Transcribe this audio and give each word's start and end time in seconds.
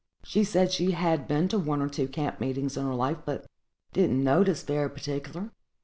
She 0.23 0.43
said 0.43 0.71
she 0.71 0.93
had 0.93 1.27
been 1.27 1.47
to 1.49 1.59
one 1.59 1.79
or 1.79 1.87
two 1.87 2.07
camp 2.07 2.39
meetings 2.39 2.75
in 2.75 2.87
her 2.87 2.95
life, 2.95 3.19
but 3.23 3.45
"didn't 3.93 4.23
notice 4.23 4.63
very 4.63 4.89
particular." 4.89 5.51